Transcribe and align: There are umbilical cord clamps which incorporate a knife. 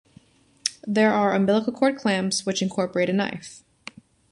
There 0.87 1.13
are 1.13 1.35
umbilical 1.35 1.73
cord 1.73 1.95
clamps 1.95 2.43
which 2.43 2.63
incorporate 2.63 3.07
a 3.07 3.13
knife. 3.13 3.63